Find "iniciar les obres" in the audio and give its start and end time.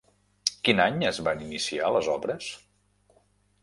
1.49-2.53